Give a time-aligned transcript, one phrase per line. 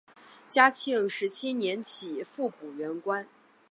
[0.49, 3.27] 嘉庆十七年起复补原官。